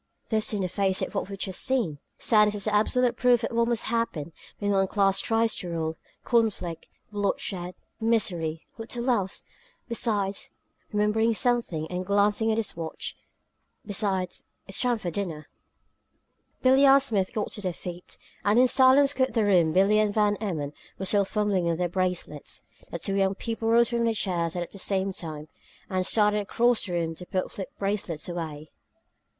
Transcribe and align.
This, 0.29 0.51
in 0.51 0.63
the 0.63 0.67
face 0.67 1.03
of 1.03 1.13
what 1.13 1.29
we've 1.29 1.37
just 1.37 1.61
seen! 1.61 1.99
Sanus 2.17 2.55
is 2.55 2.67
absolute 2.67 3.15
proof 3.15 3.43
of 3.43 3.55
what 3.55 3.67
must 3.67 3.83
happen 3.83 4.33
when 4.57 4.71
one 4.71 4.87
class 4.87 5.19
tries 5.19 5.53
to 5.57 5.69
rule; 5.69 5.95
conflict, 6.23 6.87
bloodshed, 7.11 7.75
misery 7.99 8.65
little 8.79 9.07
else! 9.11 9.43
Besides" 9.87 10.49
remembering 10.91 11.35
something, 11.35 11.85
and 11.91 12.03
glancing 12.03 12.51
at 12.51 12.57
his 12.57 12.75
watch 12.75 13.15
"besides, 13.85 14.43
it's 14.67 14.81
time 14.81 14.97
for 14.97 15.11
dinner." 15.11 15.49
Billie 16.63 16.85
and 16.87 16.99
Smith 16.99 17.31
got 17.31 17.51
to 17.51 17.61
their 17.61 17.71
feet, 17.71 18.17
and 18.43 18.57
in 18.57 18.67
silence 18.67 19.13
quit 19.13 19.35
the 19.35 19.45
room 19.45 19.71
Billie 19.71 19.99
and 19.99 20.11
Van 20.15 20.35
Emmon 20.37 20.73
were 20.97 21.05
still 21.05 21.25
fumbling 21.25 21.65
with 21.65 21.77
their 21.77 21.87
bracelets. 21.87 22.63
The 22.89 22.97
two 22.97 23.13
young 23.15 23.35
people 23.35 23.69
rose 23.69 23.89
from 23.89 24.05
the 24.05 24.15
chairs 24.15 24.55
at 24.55 24.71
the 24.71 24.79
same 24.79 25.13
time 25.13 25.47
and 25.91 26.07
started 26.07 26.39
across 26.39 26.87
the 26.87 26.93
room 26.93 27.13
to 27.13 27.25
put 27.27 27.51
flip 27.51 27.69
bracelets 27.77 28.27
away. 28.27 28.71